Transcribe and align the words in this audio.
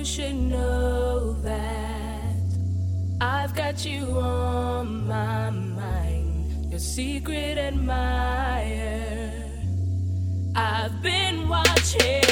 you 0.00 0.06
should 0.06 0.34
know 0.34 1.34
that 1.42 2.34
I've 3.20 3.54
got 3.54 3.84
you 3.84 4.06
on 4.18 5.06
my 5.06 5.50
mind, 5.50 6.70
your 6.70 6.80
secret 6.80 7.58
admirer. 7.58 9.30
I've 10.56 11.02
been 11.02 11.46
watching. 11.50 12.29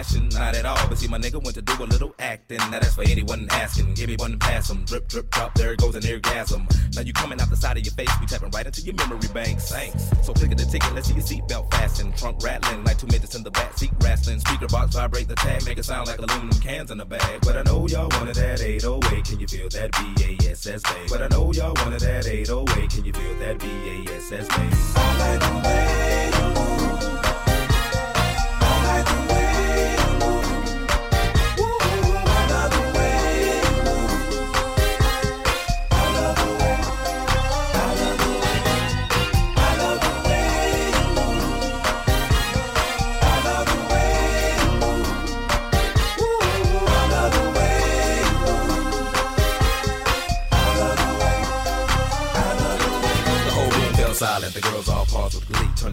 Everlasting. 0.00 0.28
Not 0.38 0.56
at 0.56 0.64
all. 0.64 0.88
But 0.88 0.98
see, 0.98 1.08
my 1.08 1.18
nigga 1.18 1.42
went 1.42 1.54
to 1.54 1.62
do 1.62 1.72
a 1.82 1.84
little 1.84 2.14
acting. 2.18 2.58
Now 2.58 2.80
that's 2.80 2.94
for 2.94 3.02
anyone 3.02 3.46
asking. 3.50 3.94
Give 3.94 4.08
me 4.08 4.16
one 4.16 4.32
and 4.32 4.40
pass 4.40 4.70
'em. 4.70 4.84
Drip, 4.84 5.08
drip, 5.08 5.30
drop. 5.30 5.54
There 5.54 5.76
goes 5.76 5.94
an 5.94 6.06
orgasm. 6.10 6.66
Now 6.94 7.02
you 7.02 7.12
coming 7.12 7.40
out 7.40 7.50
the 7.50 7.56
side 7.56 7.76
of 7.76 7.84
your 7.84 7.94
face. 7.94 8.10
We 8.20 8.26
tapping 8.26 8.50
right 8.50 8.66
into 8.66 8.80
your 8.82 8.94
memory 8.94 9.28
banks. 9.32 9.70
Thanks. 9.70 10.04
So 10.22 10.32
click 10.32 10.52
at 10.52 10.58
the 10.58 10.64
ticket. 10.64 10.94
Let's 10.94 11.08
see 11.08 11.14
your 11.14 11.22
seatbelt 11.22 11.70
fasten. 11.72 12.12
Trunk 12.12 12.42
rattling 12.42 12.84
like 12.84 12.98
two 12.98 13.06
midgets 13.06 13.34
in 13.34 13.42
the 13.42 13.50
back 13.50 13.76
seat 13.78 13.92
wrestling. 14.02 14.40
Speaker 14.40 14.68
box 14.68 14.94
vibrate 14.94 15.28
the 15.28 15.36
tag. 15.36 15.64
Make 15.64 15.78
it 15.78 15.84
sound 15.84 16.08
like 16.08 16.18
aluminum 16.18 16.60
cans 16.60 16.90
in 16.90 17.00
a 17.00 17.04
bag. 17.04 17.40
But 17.42 17.56
I 17.56 17.62
know 17.62 17.86
y'all 17.86 18.08
wanted 18.10 18.36
that 18.36 18.60
808. 18.60 19.24
Can 19.24 19.40
you 19.40 19.46
feel 19.46 19.68
that 19.70 19.92
BASS 19.92 20.82
bass? 20.82 21.10
But 21.10 21.22
I 21.22 21.28
know 21.28 21.52
y'all 21.52 21.74
wanted 21.74 22.00
that 22.00 22.26
808. 22.26 22.90
Can 22.90 23.04
you 23.04 23.12
feel 23.12 23.34
that 23.40 23.58
BASS 23.58 24.48
bass? 24.48 24.96
I 24.96 25.18
like 25.18 25.40
the 25.40 25.68
way 25.68 26.09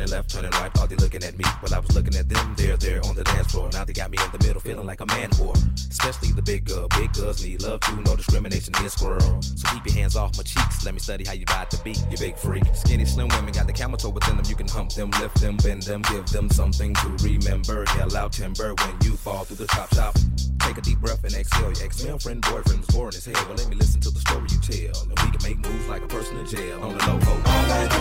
Left, 0.09 0.29
turning 0.29 0.51
right, 0.51 0.73
thought 0.73 0.89
they 0.89 0.95
looking 0.95 1.23
at 1.23 1.37
me. 1.37 1.43
While 1.59 1.73
I 1.73 1.79
was 1.79 1.93
looking 1.93 2.15
at 2.15 2.29
them, 2.29 2.55
they're 2.57 2.77
there 2.77 3.01
on 3.05 3.15
the 3.15 3.25
dance 3.25 3.51
floor. 3.51 3.69
Now 3.73 3.83
they 3.83 3.91
got 3.91 4.09
me 4.09 4.17
in 4.23 4.31
the 4.31 4.37
middle, 4.45 4.61
feeling 4.61 4.85
like 4.85 5.01
a 5.01 5.05
man 5.05 5.29
whore. 5.31 5.57
Especially 5.89 6.31
the 6.31 6.41
big 6.41 6.65
girl. 6.65 6.87
Big 6.89 7.11
girls 7.13 7.43
need 7.43 7.61
love 7.61 7.81
too, 7.81 7.97
no 8.05 8.15
discrimination 8.15 8.73
here, 8.75 8.89
squirrel. 8.89 9.41
So 9.41 9.67
keep 9.73 9.85
your 9.85 9.95
hands 9.95 10.15
off 10.15 10.37
my 10.37 10.43
cheeks. 10.43 10.85
Let 10.85 10.93
me 10.93 11.01
study 11.01 11.25
how 11.25 11.33
you 11.33 11.43
ride 11.49 11.69
the 11.71 11.81
beat, 11.83 12.01
you 12.09 12.17
big 12.17 12.37
freak. 12.37 12.63
Skinny, 12.73 13.03
slim 13.03 13.27
women 13.27 13.51
got 13.51 13.67
the 13.67 13.73
camel 13.73 13.97
toe 13.97 14.09
within 14.09 14.37
them. 14.37 14.45
You 14.47 14.55
can 14.55 14.67
hump 14.67 14.93
them, 14.93 15.11
lift 15.11 15.41
them, 15.41 15.57
bend 15.57 15.83
them, 15.83 16.01
give 16.03 16.25
them 16.27 16.49
something 16.49 16.93
to 16.93 17.07
remember. 17.21 17.83
Yell 17.97 18.15
out 18.15 18.31
timber 18.31 18.75
when 18.75 18.95
you 19.03 19.17
fall 19.17 19.43
through 19.43 19.57
the 19.57 19.67
top 19.67 19.93
shop. 19.93 20.15
Take 20.67 20.79
a 20.79 20.81
deep 20.81 20.99
breath 20.99 21.23
and 21.23 21.33
exhale. 21.33 21.71
Your 21.71 21.85
ex-male 21.85 22.19
friend, 22.19 22.41
boyfriend 22.41 22.79
was 22.79 22.87
boring 22.87 23.15
as 23.15 23.23
hell. 23.23 23.41
Well, 23.47 23.55
let 23.55 23.69
me 23.69 23.77
listen 23.77 24.01
to 24.01 24.09
the 24.09 24.19
story 24.19 24.49
you 24.51 24.59
tell. 24.59 25.01
And 25.03 25.11
we 25.11 25.31
can 25.37 25.41
make 25.41 25.59
moves 25.59 25.87
like 25.87 26.03
a 26.03 26.07
person 26.07 26.35
in 26.35 26.45
jail. 26.45 26.83
On 26.83 26.97
the 26.97 27.05
low, 27.05 27.17
ho. 27.19 27.41
I 27.45 27.67
like 27.69 27.89
the 27.89 27.97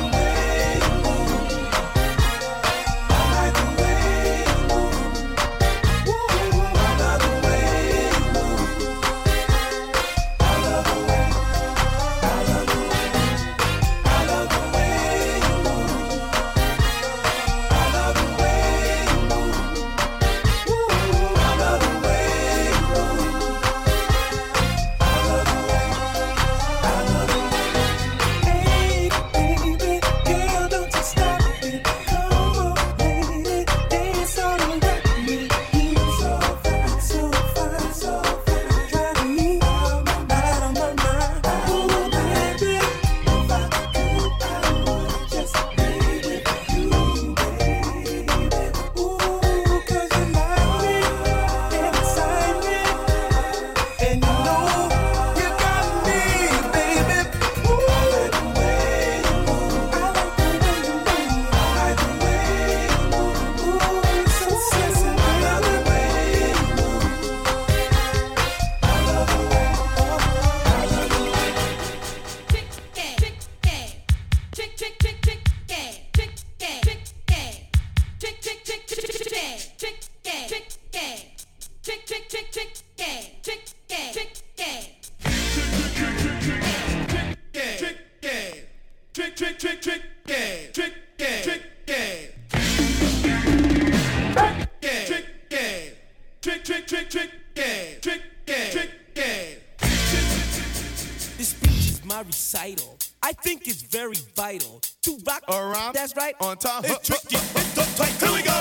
vital 104.58 104.80
to 105.02 105.18
rock 105.26 105.42
Around. 105.48 105.94
That's 105.94 106.16
right. 106.16 106.34
On 106.40 106.56
time. 106.56 106.82
It's 106.84 107.06
tricky. 107.06 107.36
It's 107.36 107.74
the 107.74 107.82
tight. 107.96 108.12
Here 108.20 108.32
we 108.32 108.42
go. 108.42 108.55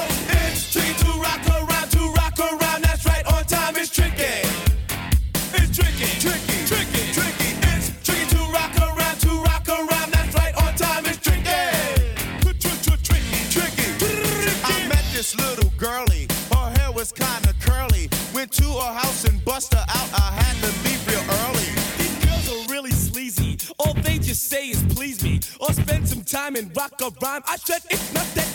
A 27.02 27.10
rhyme. 27.22 27.42
I 27.48 27.58
said 27.58 27.82
it's 27.90 28.14
not 28.14 28.26
that 28.36 28.55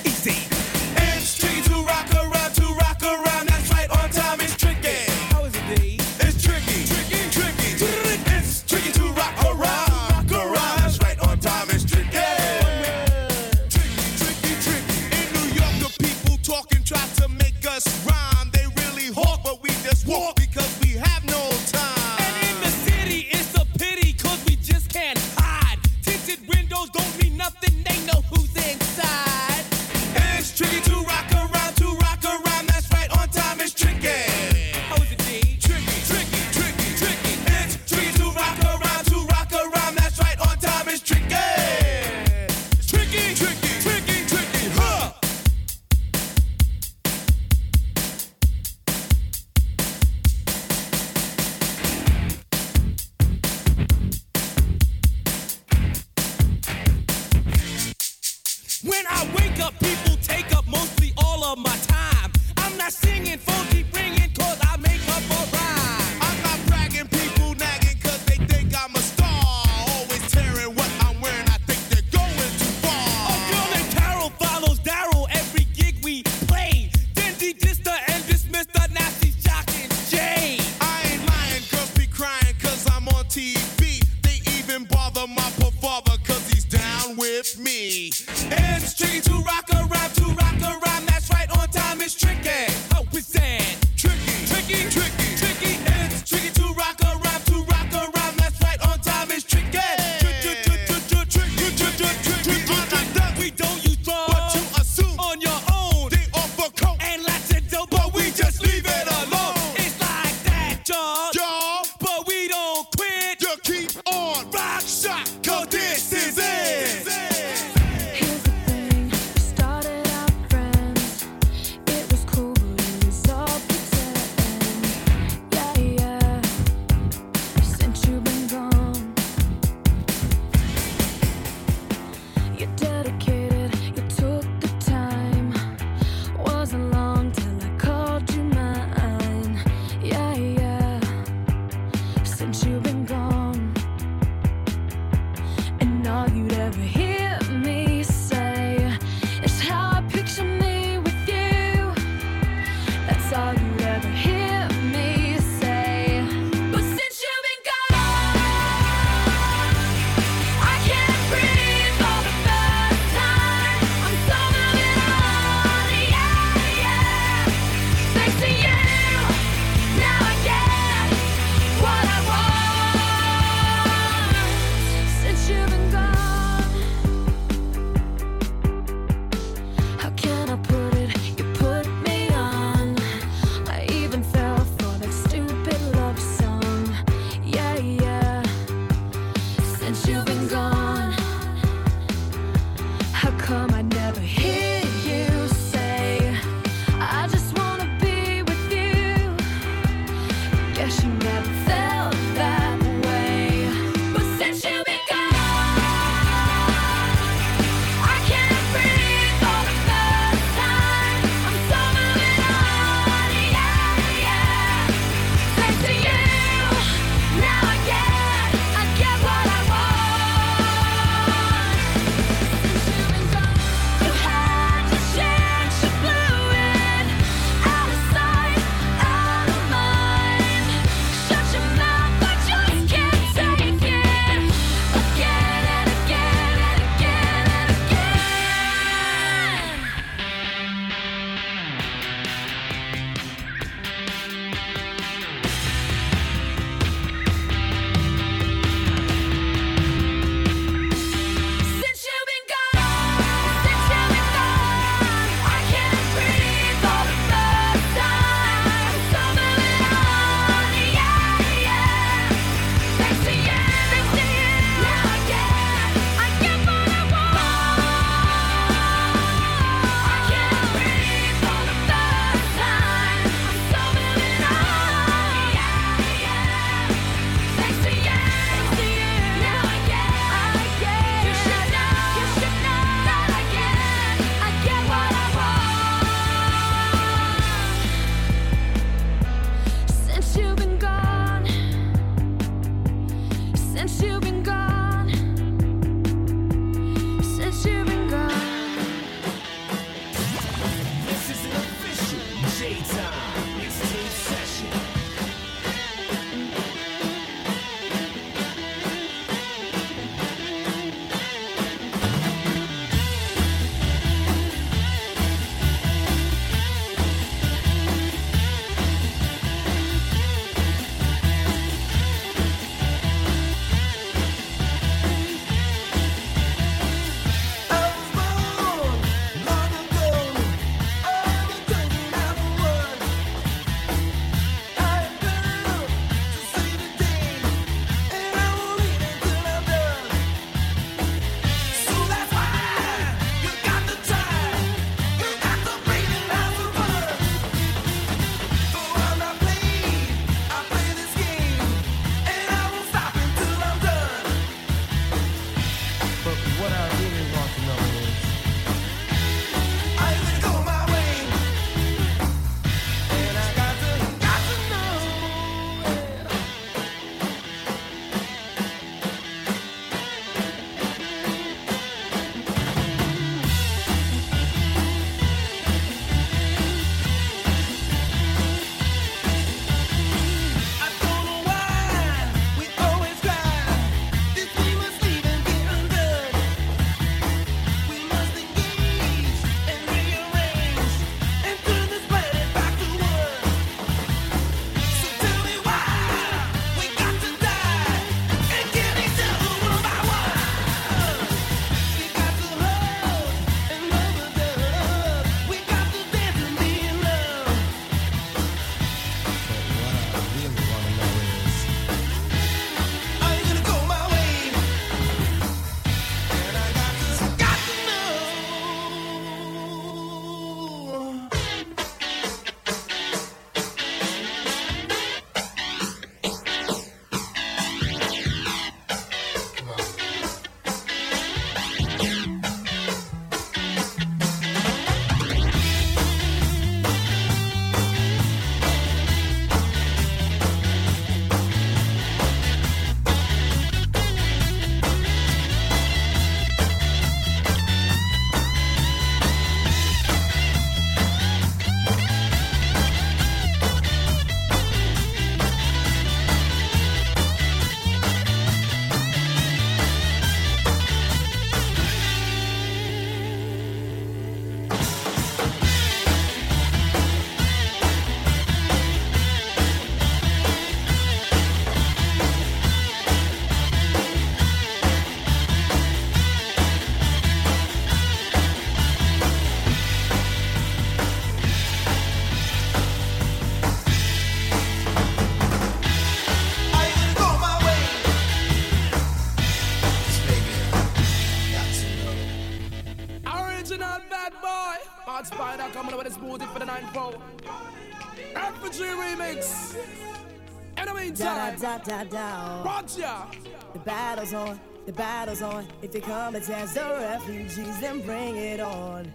da 501.84 502.04
da. 502.04 502.62
Roger. 502.62 503.26
The 503.72 503.78
battle's 503.80 504.34
on, 504.34 504.60
the 504.86 504.92
battle's 504.92 505.42
on. 505.42 505.66
If 505.82 505.94
you 505.94 506.00
come 506.00 506.34
and 506.34 506.44
test 506.44 506.74
the 506.74 506.80
refugees, 506.80 507.80
then 507.80 508.00
bring 508.00 508.36
it 508.36 508.60
on. 508.60 509.12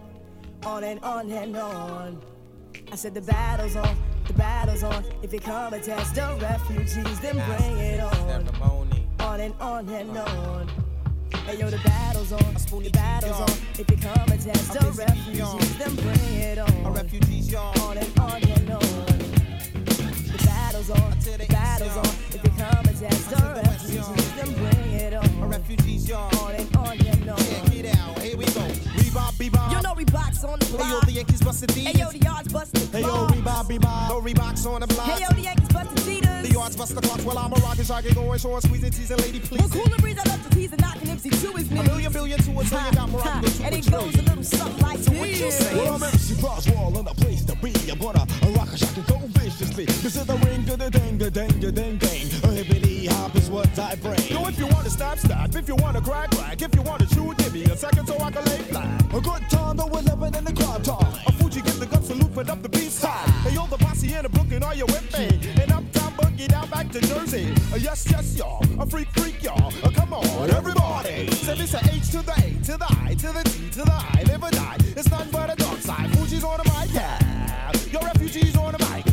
On 0.65 0.83
and 0.83 0.99
on 1.01 1.29
and 1.31 1.55
on. 1.55 2.21
I 2.91 2.95
said 2.95 3.13
the 3.13 3.21
battle's 3.21 3.75
on, 3.75 3.97
the 4.27 4.33
battle's 4.33 4.83
on. 4.83 5.03
If 5.21 5.33
you 5.33 5.39
come 5.39 5.73
and 5.73 5.83
test 5.83 6.15
the 6.15 6.37
refugees, 6.41 7.19
then 7.19 7.35
bring 7.35 7.77
it 7.77 7.99
on. 7.99 8.47
On 9.19 9.39
and 9.39 9.53
on 9.59 9.89
and 9.89 10.17
on. 10.17 10.69
Hey 11.45 11.57
yo, 11.59 11.69
the 11.69 11.77
battle's 11.77 12.31
on, 12.31 12.53
the 12.53 12.89
battle's 12.91 13.39
on. 13.39 13.49
If 13.77 13.89
you 13.91 13.97
come 13.97 14.31
and 14.31 14.41
test 14.41 14.73
the 14.73 14.91
refugees, 14.91 15.77
then 15.77 15.95
bring 15.95 16.41
it 16.41 16.57
on. 16.57 16.85
On 16.85 16.97
and 17.97 18.19
on 18.19 18.43
and 18.43 18.69
on. 18.71 18.81
The 20.31 20.43
battle's 20.45 20.89
on, 20.89 21.14
refugees, 23.11 24.35
then 24.35 24.53
bring 24.53 24.91
it 24.93 25.13
on. 25.13 25.49
Refugees, 25.49 26.07
y'all. 26.09 26.35
On 26.39 26.55
and 26.55 26.75
on 26.75 26.99
and 26.99 27.29
on. 27.29 27.37
Check 27.37 27.75
it 27.75 27.97
out. 27.97 28.19
Here 28.19 28.37
we 28.37 28.45
go. 28.45 28.61
Bebop, 28.95 29.33
bebop. 29.33 29.71
You 29.71 29.81
know 29.81 29.94
Reebok's 30.15 30.43
on 30.43 30.59
the 30.59 30.65
Hey 30.65 30.89
yo, 30.89 30.99
the 31.01 31.11
Yankees 31.11 31.41
busted 31.41 31.69
these. 31.71 31.87
Hey 31.87 31.99
yo, 31.99 32.09
the 32.11 32.19
yards 32.19 32.51
busted 32.53 32.89
Hey 32.89 33.01
yo. 33.01 33.27
Bebop, 33.27 33.65
bebop. 33.67 34.09
No 34.09 34.21
Reeboks 34.21 34.65
on 34.65 34.81
the 34.81 34.87
block. 34.87 35.07
Hey 35.07 35.23
yo, 35.23 35.29
the 35.35 35.41
Yankees 35.41 35.67
busted 35.69 35.97
The 35.97 36.01
cheaters. 36.11 36.51
yards 36.53 36.75
bust 36.75 36.95
the 36.95 37.01
clocks 37.01 37.23
while 37.23 37.37
I'm 37.37 37.51
a 37.53 37.83
shot, 37.83 38.03
get 38.03 38.15
going 38.15 38.39
short, 38.39 38.63
squeezing, 38.63 38.91
teasing, 38.91 39.17
lady, 39.17 39.39
please. 39.39 39.59
Well, 39.59 39.69
cooler 39.69 39.97
breeze, 39.97 40.17
I 40.17 40.29
love 40.29 40.49
the 40.49 40.55
tease 40.55 40.71
and 40.71 40.81
knocking 40.81 41.09
MC 41.09 41.29
to 41.29 41.35
his 41.35 41.69
A 41.69 41.73
knees. 41.73 41.87
million, 41.87 42.11
billion 42.13 42.39
to 42.39 42.59
a 42.59 42.63
trillion, 42.63 42.95
got 42.95 43.11
rockin' 43.11 43.51
to 43.51 43.63
And 43.65 43.75
it 43.75 43.91
goes 43.91 44.15
a 44.15 44.21
little 44.21 44.43
something 44.43 44.81
like 44.81 44.99
So 44.99 45.11
what 45.13 45.29
you 45.29 45.51
say? 45.51 45.75
Well, 45.75 45.95
I'm 45.95 46.03
MC 46.03 46.33
Roswell 46.41 46.97
and 46.97 47.07
a 47.07 47.13
place 47.13 47.43
to 47.45 47.55
be. 47.57 47.73
I'm 47.91 47.99
gonna 47.99 48.25
rock 48.55 48.71
a 48.73 48.77
shock 48.77 48.95
and 48.97 49.07
go 49.07 49.17
viciously. 49.39 49.85
This 49.85 50.15
is 50.15 50.25
the 50.25 50.35
ring 50.37 50.67
of 50.69 50.79
the 50.79 50.89
ding 50.89 51.21
a 51.21 51.29
ding 51.29 51.63
a 51.63 51.71
ding 51.71 51.97
ding. 51.97 52.27
A 52.43 52.47
hippity 52.55 53.07
hop 53.07 53.35
is 53.35 53.49
what 53.49 53.77
I 53.77 53.95
bring. 53.95 54.19
Yo, 54.27 54.47
if 54.47 54.57
you 54.57 54.67
wanna 54.67 54.89
stop, 54.89 55.17
stop. 55.19 55.53
If 55.55 55.67
you 55.67 55.75
wanna 55.75 56.01
crack, 56.01 56.31
crack. 56.31 56.61
If 56.61 56.73
you 56.75 56.81
wanna 56.81 57.07
shoot, 57.09 57.37
give 57.37 57.53
me 57.53 57.63
a 57.65 57.75
second 57.77 58.07
so 58.07 58.17
I 58.19 58.31
can 58.31 58.43
lay 58.45 58.59
flat. 58.71 59.01
A 59.13 59.21
good 59.21 59.49
time 59.49 59.77
though 59.77 59.95
we're 60.05 60.15
living 60.15 60.35
in 60.39 60.45
the 60.45 60.53
crime 60.53 60.81
time. 60.83 61.13
A 61.27 61.31
Fugee 61.31 61.63
get 61.63 61.75
the 61.79 61.85
gun 61.85 62.03
salute, 62.03 62.33
but 62.33 62.49
up 62.49 62.61
the 62.61 62.69
beat 62.69 62.91
side. 62.91 63.27
Hey, 63.43 63.53
yo, 63.55 63.65
the 63.67 63.77
posse 63.77 64.13
in 64.13 64.23
the 64.23 64.29
Brooklyn, 64.29 64.63
are 64.63 64.75
you 64.75 64.85
with 64.85 65.17
me? 65.17 65.25
And 65.61 65.71
uptown 65.71 66.13
boogie 66.13 66.47
down 66.47 66.69
back 66.69 66.91
to 66.91 67.01
Jersey. 67.01 67.53
Uh, 67.73 67.77
yes, 67.77 68.05
yes, 68.09 68.37
y'all. 68.37 68.61
A 68.79 68.85
freak, 68.85 69.07
freak, 69.11 69.41
y'all. 69.43 69.73
Uh, 69.83 69.89
come 69.91 70.13
on, 70.13 70.49
everybody. 70.51 71.27
Say 71.31 71.55
this 71.57 71.73
a 71.73 71.79
H 71.91 72.11
to 72.11 72.21
the 72.21 72.33
A, 72.33 72.63
to 72.65 72.77
the 72.77 72.87
I, 73.03 73.13
to 73.15 73.31
the 73.31 73.43
T, 73.43 73.69
to 73.71 73.79
the 73.79 73.91
I, 73.91 74.23
live 74.27 74.43
or 74.43 74.51
die. 74.51 74.77
It's 74.95 75.09
nothing 75.09 75.31
but 75.31 75.51
a 75.51 75.55
dark 75.55 75.79
side. 75.79 76.09
Fugees 76.11 76.43
on 76.43 76.57
the 76.57 76.63
mic, 76.71 76.93
yeah. 76.93 77.71
Your 77.91 78.01
refugees 78.01 78.55
on 78.57 78.73
the 78.73 78.79
mic. 78.89 79.05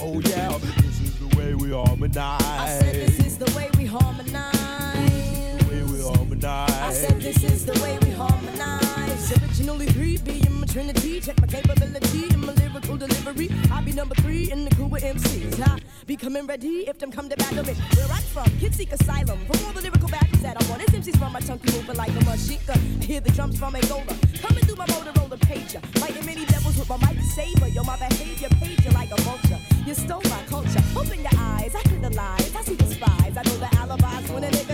Oh, 0.00 0.20
yeah. 0.20 0.58
This 0.58 1.00
is 1.00 1.18
the 1.18 1.36
way 1.36 1.54
we 1.54 1.70
harmonize. 1.70 2.40
I 2.42 2.78
said 2.80 2.94
this 2.94 3.18
is 3.26 3.38
the 3.38 3.50
way 3.56 3.70
we 3.76 3.84
harmonize. 3.86 5.58
the 5.58 5.66
way 5.68 5.82
we 5.84 6.02
harmonize. 6.02 6.70
I 6.70 6.92
said 6.92 7.20
this 7.20 7.42
is 7.44 7.64
the 7.66 7.80
way 7.82 7.98
Originally 9.62 9.86
three, 9.86 10.16
being 10.16 10.60
my 10.60 10.66
trinity. 10.66 11.20
Check 11.20 11.40
my 11.40 11.46
capability 11.46 12.24
and 12.34 12.44
my 12.44 12.52
lyrical 12.54 12.96
delivery. 12.96 13.48
I 13.70 13.80
be 13.80 13.92
number 13.92 14.16
three 14.16 14.50
in 14.50 14.64
the 14.64 14.74
crew 14.74 14.86
of 14.86 15.00
MCs. 15.00 15.60
I 15.62 15.78
be 16.04 16.16
coming 16.16 16.48
ready 16.48 16.88
if 16.88 16.98
them 16.98 17.12
come 17.12 17.28
to 17.28 17.36
battle 17.36 17.62
me. 17.62 17.74
Where 17.94 18.10
I'm 18.10 18.24
from, 18.24 18.50
kids 18.58 18.78
seek 18.78 18.90
asylum. 18.90 19.38
From 19.46 19.64
all 19.64 19.72
the 19.72 19.82
lyrical 19.82 20.08
battles 20.08 20.42
that 20.42 20.60
I 20.60 20.68
want. 20.68 20.82
It's 20.82 20.90
MCs 20.90 21.16
from 21.16 21.32
my 21.32 21.38
chunky 21.38 21.70
moving 21.70 21.94
like 21.94 22.10
a 22.10 22.24
machika. 22.26 22.74
I 22.74 23.04
hear 23.04 23.20
the 23.20 23.30
drums 23.30 23.56
from 23.56 23.76
Angola. 23.76 24.18
Coming 24.42 24.64
through 24.64 24.74
my 24.74 24.86
Motorola 24.86 25.38
pager. 25.38 25.80
Fighting 26.00 26.26
many 26.26 26.44
devils 26.46 26.76
with 26.76 26.88
my 26.88 26.96
mic 26.96 27.22
saber. 27.22 27.68
Yo, 27.68 27.84
my 27.84 27.96
behavior 27.98 28.48
paid 28.58 28.84
you 28.84 28.90
like 28.90 29.12
a 29.12 29.20
vulture. 29.22 29.60
You 29.86 29.94
stole 29.94 30.22
my 30.24 30.42
culture. 30.48 30.82
Open 30.96 31.20
your 31.20 31.38
eyes, 31.38 31.72
I 31.76 31.88
hear 31.88 32.00
the 32.00 32.10
lies. 32.10 32.56
I 32.56 32.62
see 32.62 32.74
the 32.74 32.86
spies. 32.86 33.36
I 33.36 33.42
know 33.44 33.58
the 33.58 33.70
alibis 33.78 34.28
when 34.32 34.42
a 34.42 34.48
nigga 34.48 34.71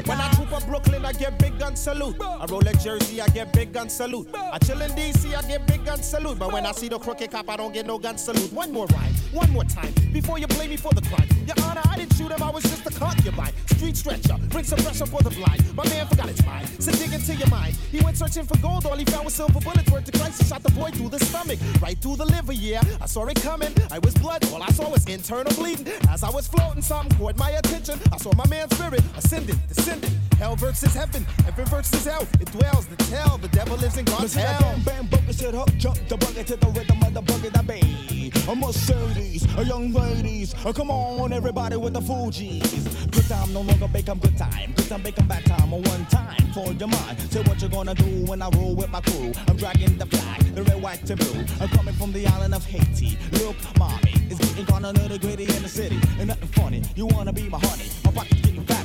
Up 0.58 0.66
Brooklyn, 0.66 1.04
I 1.04 1.12
get 1.12 1.38
big 1.38 1.56
gun 1.56 1.76
salute. 1.76 2.16
I 2.20 2.44
roll 2.46 2.66
at 2.66 2.80
Jersey, 2.80 3.20
I 3.20 3.28
get 3.28 3.52
big 3.52 3.72
gun 3.72 3.88
salute. 3.88 4.26
I 4.34 4.58
chill 4.58 4.82
in 4.82 4.90
DC, 4.90 5.32
I 5.32 5.46
get 5.46 5.64
big 5.68 5.84
gun 5.84 6.02
salute. 6.02 6.36
But 6.36 6.52
when 6.52 6.66
I 6.66 6.72
see 6.72 6.88
the 6.88 6.98
crooked 6.98 7.30
cop, 7.30 7.48
I 7.48 7.56
don't 7.56 7.72
get 7.72 7.86
no 7.86 7.96
gun 7.96 8.18
salute. 8.18 8.52
One 8.52 8.72
more 8.72 8.86
rhyme, 8.86 9.14
one 9.30 9.50
more 9.52 9.62
time, 9.62 9.94
before 10.12 10.36
you 10.40 10.48
blame 10.48 10.70
me 10.70 10.76
for 10.76 10.90
the 10.92 11.02
crime. 11.02 11.28
Your 11.46 11.54
Honor, 11.64 11.82
I 11.88 11.94
didn't 11.94 12.14
shoot 12.16 12.32
him, 12.32 12.42
I 12.42 12.50
was 12.50 12.64
just 12.64 12.84
a 12.86 12.90
concubine. 12.98 13.52
Street 13.66 13.96
stretcher, 13.96 14.36
bring 14.48 14.64
some 14.64 14.80
pressure 14.80 15.06
for 15.06 15.22
the 15.22 15.30
blind. 15.30 15.62
My 15.76 15.88
man 15.90 16.08
forgot 16.08 16.28
his 16.28 16.44
mind, 16.44 16.68
so 16.80 16.90
dig 16.90 17.12
into 17.12 17.36
your 17.36 17.50
mind. 17.50 17.76
He 17.92 18.00
went 18.00 18.16
searching 18.16 18.44
for 18.44 18.58
gold, 18.58 18.84
all 18.84 18.96
he 18.96 19.04
found 19.04 19.26
was 19.26 19.34
silver 19.34 19.60
bullets. 19.60 19.88
Word 19.92 20.06
to 20.06 20.18
Christ, 20.18 20.42
he 20.42 20.48
shot 20.48 20.64
the 20.64 20.72
boy 20.72 20.90
through 20.90 21.10
the 21.10 21.20
stomach, 21.20 21.60
right 21.80 21.96
through 21.96 22.16
the 22.16 22.26
liver. 22.26 22.52
Yeah, 22.52 22.82
I 23.00 23.06
saw 23.06 23.24
it 23.26 23.40
coming. 23.42 23.72
I 23.92 24.00
was 24.00 24.14
blood, 24.14 24.44
all 24.52 24.64
I 24.64 24.70
saw 24.70 24.90
was 24.90 25.06
internal 25.06 25.54
bleeding. 25.54 25.86
As 26.10 26.24
I 26.24 26.30
was 26.30 26.48
floating, 26.48 26.82
something 26.82 27.16
caught 27.16 27.36
my 27.36 27.50
attention. 27.50 28.00
I 28.12 28.16
saw 28.16 28.34
my 28.34 28.46
man's 28.48 28.74
spirit 28.74 29.02
ascending, 29.16 29.60
descending. 29.68 30.10
Hell 30.38 30.47
versus 30.56 30.94
heaven, 30.94 31.24
heaven 31.44 31.64
versus 31.66 32.04
hell. 32.04 32.26
It 32.40 32.50
dwells 32.52 32.86
the 32.86 32.96
tell. 33.04 33.38
The 33.38 33.48
devil 33.48 33.76
lives 33.76 33.96
in 33.96 34.04
God's 34.04 34.34
hell. 34.34 34.76
bam 34.84 35.06
bam 35.06 35.32
shit 35.32 35.54
up, 35.54 35.72
jump 35.76 35.98
the 36.08 36.16
buggy 36.16 36.44
to 36.44 36.56
the 36.56 36.68
rhythm 36.68 37.02
of 37.02 37.14
the 37.14 37.22
boogie 37.22 37.52
that 37.52 37.66
be. 37.66 38.32
A 38.48 38.54
Mercedes, 38.54 39.46
a 39.56 39.64
young 39.64 39.92
ladies, 39.92 40.54
come 40.74 40.90
on 40.90 41.32
everybody 41.32 41.76
with 41.76 41.92
the 41.92 42.00
Fugees. 42.00 43.10
Good 43.10 43.28
time, 43.28 43.52
no 43.52 43.60
longer 43.60 43.88
make 43.88 44.08
'em 44.08 44.18
good 44.18 44.36
time. 44.38 44.72
Good 44.76 44.88
time, 44.88 45.02
make 45.02 45.18
'em 45.18 45.26
back 45.26 45.44
time 45.44 45.72
on 45.72 45.82
one 45.82 46.06
time 46.06 46.52
for 46.54 46.72
your 46.72 46.88
mind. 46.88 47.18
Say 47.30 47.42
what 47.42 47.60
you're 47.60 47.70
gonna 47.70 47.94
do 47.94 48.24
when 48.26 48.40
I 48.40 48.48
roll 48.50 48.74
with 48.74 48.90
my 48.90 49.00
crew. 49.00 49.32
I'm 49.48 49.56
dragging 49.56 49.98
the 49.98 50.06
flag, 50.06 50.54
the 50.54 50.62
red, 50.62 50.80
white, 50.82 51.04
to 51.06 51.16
blue. 51.16 51.44
I'm 51.60 51.68
coming 51.68 51.94
from 51.94 52.12
the 52.12 52.26
island 52.26 52.54
of 52.54 52.64
Haiti. 52.64 53.18
Look, 53.32 53.56
mommy, 53.78 54.14
it's 54.30 54.38
getting 54.38 54.66
kinda 54.66 54.92
nitty 54.92 55.20
gritty 55.20 55.44
in 55.44 55.62
the 55.62 55.68
city. 55.68 55.98
Ain't 56.18 56.28
nothing 56.28 56.48
funny. 56.48 56.82
You 56.96 57.06
wanna 57.06 57.32
be 57.32 57.48
my 57.48 57.58
honey? 57.58 57.90
My 58.04 58.12
pocket's 58.12 58.40
getting 58.40 58.64
fatter. 58.64 58.77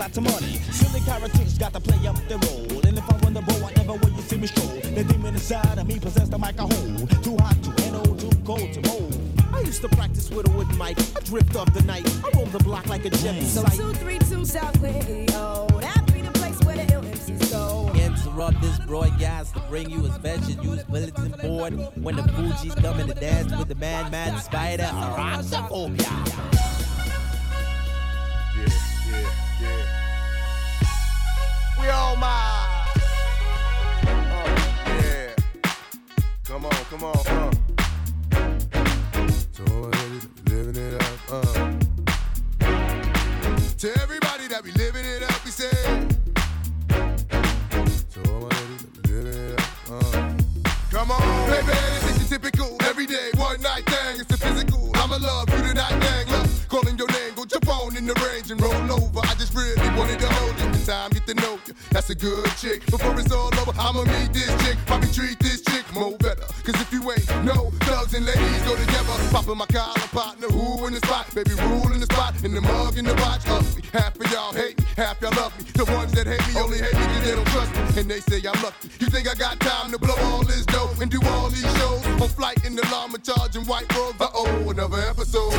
I'm 0.00 0.10
making 0.10 0.14
lots 0.14 0.18
of 0.18 0.24
money. 0.42 0.58
Silly 0.70 1.00
characters 1.00 1.58
got 1.58 1.72
to 1.72 1.80
play 1.80 2.06
up 2.06 2.16
the 2.28 2.38
role. 2.46 2.86
And 2.86 2.96
if 2.98 3.10
I 3.10 3.16
win 3.24 3.34
the 3.34 3.42
ball, 3.42 3.58
whatever 3.60 3.92
way 3.94 4.10
you 4.14 4.22
see 4.22 4.36
me 4.36 4.46
stroll. 4.46 4.68
The 4.68 5.04
demon 5.04 5.34
inside 5.34 5.78
of 5.78 5.86
me 5.86 5.98
possess 5.98 6.28
the 6.28 6.38
mic 6.38 6.58
I 6.58 6.62
hold. 6.62 7.10
Too 7.24 7.36
hot 7.38 7.56
to 7.64 7.70
handle, 7.82 8.16
too 8.16 8.30
cold 8.44 8.72
to 8.74 8.80
mold. 8.88 9.18
I 9.52 9.60
used 9.60 9.80
to 9.82 9.88
practice 9.88 10.30
with 10.30 10.48
a 10.48 10.52
wooden 10.52 10.76
mic. 10.78 10.98
I 11.16 11.20
drift 11.24 11.56
off 11.56 11.72
the 11.74 11.82
night. 11.82 12.06
I 12.24 12.30
roam 12.36 12.50
the 12.50 12.58
block 12.60 12.86
like 12.86 13.04
a 13.06 13.10
jet 13.10 13.34
mm. 13.34 13.42
So 13.42 13.64
two 13.76 13.92
three 13.94 14.18
two 14.18 14.44
South 14.44 14.78
Cleo. 14.78 15.66
That 15.80 16.04
be 16.12 16.20
the 16.22 16.30
place 16.32 16.58
where 16.60 16.76
the 16.76 16.92
ill 16.92 17.02
MCs 17.02 17.50
go. 17.50 17.90
Interrupt 17.94 18.60
this 18.60 18.78
broadcast 18.80 19.54
to 19.54 19.60
bring 19.68 19.90
you 19.90 20.04
a 20.06 20.12
special 20.12 20.62
news 20.62 20.84
bulletin 20.84 21.30
board 21.42 21.74
when 21.96 22.16
the 22.16 22.22
Fugees 22.22 22.80
coming 22.80 23.06
to 23.08 23.14
dance 23.14 23.52
with 23.56 23.68
the 23.68 23.74
man, 23.74 24.10
Mad 24.10 24.38
Spider, 24.40 24.84
Araxaphobia. 24.84 26.00
Yeah, 26.00 26.24
yeah, 28.64 28.66
yeah. 28.66 28.97
We 31.80 31.88
all 31.88 32.16
my. 32.16 32.26
Uh, 34.02 34.46
yeah. 34.86 35.34
Come 36.44 36.64
on, 36.66 36.72
come 36.90 37.04
on, 37.04 37.16
uh. 37.26 37.52
So 39.52 39.64
living 40.46 40.76
it 40.76 40.94
up, 41.02 41.18
uh. 41.30 41.42
To 43.78 43.88
everybody 44.02 44.48
that 44.48 44.62
be 44.64 44.72
living 44.72 45.04
it 45.04 45.22
up, 45.22 45.44
we 45.44 45.50
say. 45.50 45.70
So 48.08 48.20
niggas 48.20 49.06
living 49.06 49.32
it 49.32 49.60
up, 49.60 49.90
uh. 49.90 50.32
Come 50.90 51.10
on, 51.12 51.50
baby, 51.50 51.66
this 51.66 52.04
is 52.10 52.30
your 52.30 52.40
typical 52.40 52.76
everyday 52.82 53.30
one 53.36 53.60
night 53.62 53.86
thing. 53.86 54.20
It's 54.20 54.32
a 54.32 54.36
physical. 54.36 54.90
I'ma 54.94 55.16
love 55.16 55.48
you 55.50 55.62
tonight, 55.68 56.00
gang. 56.00 56.27
That's 61.98 62.10
a 62.10 62.14
good 62.14 62.46
chick. 62.58 62.86
Before 62.86 63.18
it's 63.18 63.32
all 63.32 63.50
over, 63.58 63.72
I'ma 63.74 64.04
meet 64.04 64.32
this 64.32 64.46
chick. 64.62 64.78
Probably 64.86 65.10
treat 65.10 65.36
this 65.40 65.62
chick 65.62 65.82
more 65.92 66.16
better. 66.18 66.46
Cause 66.62 66.80
if 66.80 66.92
you 66.92 67.02
ain't 67.10 67.26
no 67.44 67.72
thugs 67.90 68.14
and 68.14 68.24
ladies 68.24 68.62
go 68.62 68.76
together. 68.76 69.18
Popping 69.32 69.58
my 69.58 69.66
collar 69.66 69.98
partner, 70.14 70.46
who 70.46 70.86
in 70.86 70.94
the 70.94 71.00
spot? 71.00 71.26
Baby, 71.34 71.58
rule 71.58 71.90
in 71.90 71.98
the 71.98 72.06
spot. 72.06 72.38
In 72.44 72.54
the 72.54 72.60
mug, 72.60 72.96
in 72.96 73.04
the 73.04 73.14
watch. 73.14 73.42
Half 73.90 74.14
of 74.14 74.30
y'all 74.30 74.52
hate 74.52 74.78
me, 74.78 74.84
half 74.96 75.20
y'all 75.20 75.34
love 75.34 75.50
me. 75.58 75.64
The 75.74 75.90
ones 75.90 76.12
that 76.12 76.28
hate 76.28 76.46
me 76.46 76.60
only 76.60 76.78
hate 76.78 76.94
me 76.94 77.02
cause 77.02 77.24
they 77.24 77.34
don't 77.34 77.48
trust 77.48 77.74
me. 77.74 78.00
And 78.00 78.08
they 78.08 78.20
say 78.20 78.38
I'm 78.46 78.62
lucky. 78.62 78.94
You 79.00 79.10
think 79.10 79.26
I 79.26 79.34
got 79.34 79.58
time 79.58 79.90
to 79.90 79.98
blow 79.98 80.14
all 80.30 80.44
this 80.44 80.64
dough 80.66 80.94
and 81.02 81.10
do 81.10 81.18
all 81.34 81.48
these 81.50 81.66
shows? 81.82 82.06
On 82.22 82.28
flight 82.28 82.64
in 82.64 82.76
the 82.76 82.86
llama 82.94 83.18
charging 83.18 83.66
white 83.66 83.92
robes. 83.98 84.20
Uh 84.20 84.30
oh, 84.34 84.70
another 84.70 85.00
episode. 85.02 85.50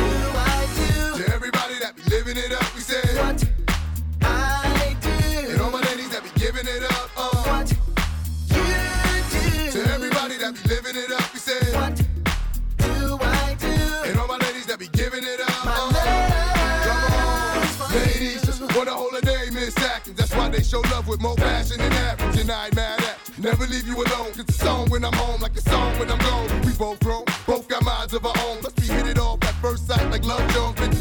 With 21.10 21.20
more 21.20 21.34
passion 21.34 21.78
than 21.78 21.92
average. 21.92 22.40
And 22.40 22.50
I 22.50 22.66
ain't 22.66 22.76
mad 22.76 23.00
at 23.00 23.18
you. 23.36 23.42
never 23.42 23.66
leave 23.66 23.86
you 23.86 23.96
alone. 23.96 24.32
Cause 24.32 24.46
the 24.46 24.52
song 24.52 24.88
when 24.90 25.04
I'm 25.04 25.12
home, 25.12 25.40
like 25.40 25.54
the 25.54 25.60
song 25.60 25.98
when 25.98 26.10
I'm 26.10 26.18
gone. 26.18 26.48
We 26.62 26.72
both 26.74 27.00
grown, 27.00 27.24
both 27.46 27.68
got 27.68 27.84
minds 27.84 28.14
of 28.14 28.24
our 28.24 28.38
own. 28.46 28.58
Let's 28.62 28.74
be 28.74 28.86
hit 28.86 29.06
it 29.06 29.18
off 29.18 29.42
at 29.42 29.54
first 29.60 29.88
sight, 29.88 30.08
like 30.10 30.24
Love 30.24 30.48
Jones. 30.54 30.99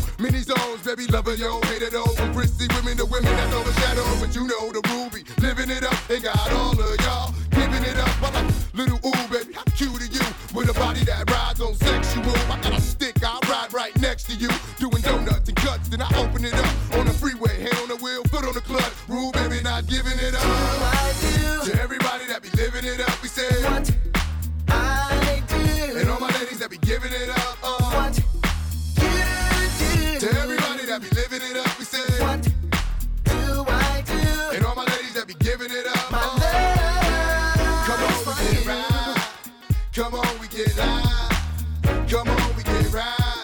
Come 36.00 36.16
on, 38.04 38.10
we 38.30 38.46
get 38.48 38.68
right. 38.68 39.28
Come 39.94 40.16
on, 40.16 40.40
we 40.40 40.48
get 40.48 40.78
live. 40.78 42.10
Come 42.10 42.30
on, 42.30 42.56
we 42.56 42.64
get 42.64 42.94
right. 42.94 43.44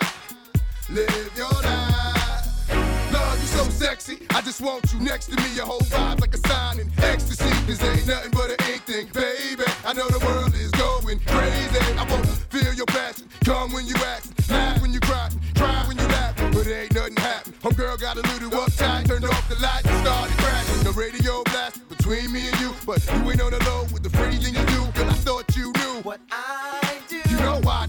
Live 0.89 1.31
your 1.35 1.49
life. 1.49 2.71
Love, 3.11 3.39
you 3.41 3.47
so 3.47 3.63
sexy. 3.65 4.19
I 4.29 4.41
just 4.41 4.61
want 4.61 4.93
you 4.93 4.99
next 4.99 5.27
to 5.27 5.35
me. 5.35 5.53
Your 5.55 5.65
whole 5.65 5.81
vibe 5.81 6.21
like 6.21 6.33
a 6.33 6.37
sign 6.47 6.79
in 6.79 6.89
ecstasy. 6.99 7.49
This 7.65 7.83
ain't 7.83 8.07
nothing 8.07 8.31
but 8.31 8.51
an 8.51 8.57
ink 8.71 8.83
thing, 8.83 9.07
baby. 9.13 9.63
I 9.85 9.91
know 9.93 10.07
the 10.07 10.19
world 10.25 10.53
is 10.53 10.71
going 10.71 11.19
crazy. 11.25 11.79
I 11.97 12.05
wanna 12.09 12.25
feel 12.25 12.73
your 12.73 12.85
passion. 12.87 13.27
Come 13.43 13.73
when 13.73 13.85
you 13.87 13.95
act, 14.05 14.49
laugh 14.49 14.81
when 14.81 14.93
you 14.93 14.99
cry, 15.01 15.29
cry 15.55 15.83
when 15.87 15.97
you 15.97 16.07
laugh. 16.07 16.34
But 16.55 16.67
ain't 16.67 16.95
nothing 16.95 17.17
happen. 17.17 17.51
Homegirl 17.61 17.99
got 17.99 18.15
a 18.15 18.21
little 18.21 18.49
uptight, 18.51 19.09
turned 19.09 19.25
off 19.25 19.49
the 19.49 19.55
lights 19.55 19.89
and 19.89 20.07
started 20.07 20.37
crashing. 20.37 20.83
The 20.85 20.91
radio 20.91 21.43
blast 21.43 21.89
between 21.89 22.31
me 22.31 22.47
and 22.47 22.57
you, 22.61 22.71
but 22.85 23.05
you 23.05 23.29
ain't 23.29 23.41
on 23.41 23.51
the 23.51 23.61
low 23.65 23.83
with 23.91 24.03
the 24.03 24.09
thing 24.09 24.55
you 24.55 24.65
do. 24.67 24.81
Cause 24.95 25.09
I 25.11 25.17
thought 25.27 25.53
you 25.57 25.73
knew 25.73 26.01
what 26.03 26.21
I 26.31 26.97
do. 27.09 27.17
You 27.29 27.37
know 27.39 27.59
I 27.67 27.84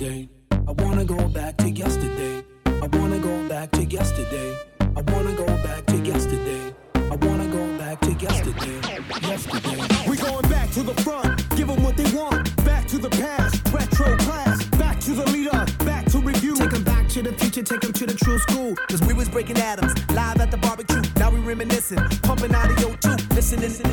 yesterday. 0.00 0.28
I 0.68 0.72
wanna 0.82 1.04
go 1.04 1.28
back 1.28 1.56
to 1.58 1.70
yesterday. 1.70 2.44
I 2.66 2.86
wanna 2.92 3.18
go 3.18 3.48
back 3.48 3.70
to 3.72 3.84
yesterday. 3.84 4.56
I 4.80 5.00
wanna 5.12 5.34
go 5.34 5.46
back 5.62 5.86
to 5.86 5.96
yesterday. 5.98 6.72
I 6.94 7.16
wanna 7.16 7.46
go 7.48 7.78
back 7.78 8.00
to 8.02 8.12
yesterday. 8.12 8.80
Yesterday. 9.22 10.08
We 10.08 10.16
going 10.16 10.48
back 10.48 10.70
to 10.72 10.82
the 10.82 10.94
front, 11.02 11.48
give 11.56 11.68
them 11.68 11.82
what 11.82 11.96
they 11.96 12.08
want. 12.16 12.54
Back 12.64 12.86
to 12.88 12.98
the 12.98 13.10
past, 13.10 13.60
retro 13.72 14.16
class. 14.18 14.64
Back 14.78 15.00
to 15.00 15.14
the 15.14 15.24
leader, 15.30 15.66
back 15.84 16.04
to 16.12 16.18
review. 16.18 16.54
Take 16.54 16.74
'em 16.74 16.84
back 16.84 17.08
to 17.08 17.22
the 17.22 17.32
future, 17.32 17.62
take 17.62 17.84
'em 17.84 17.92
to 17.92 18.06
the 18.06 18.14
true 18.14 18.38
school. 18.38 18.74
Cause 18.88 19.00
we 19.02 19.14
was 19.14 19.28
breaking 19.28 19.58
atoms, 19.58 19.94
live 20.10 20.40
at 20.40 20.50
the 20.50 20.58
barbecue. 20.58 21.02
Now 21.16 21.30
we 21.30 21.40
reminiscing, 21.40 22.02
pumping 22.22 22.54
out 22.54 22.70
of 22.70 22.78
your 22.80 22.96
tooth. 22.98 23.22
Listen, 23.34 23.60
listen, 23.60 23.86